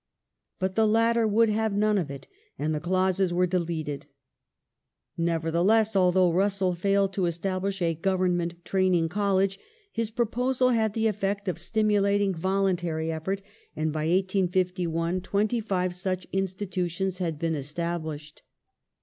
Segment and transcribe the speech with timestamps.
[0.57, 2.25] But the latter would have none of it,
[2.57, 4.07] and the clauses were deleted.
[5.15, 9.59] Nevertheless, although Russell failed to establish a Government Training College,
[9.91, 13.43] his proposal had the effect of stimulating vol untary effort,
[13.75, 18.41] and by 1851 twenty five such institutions had been established.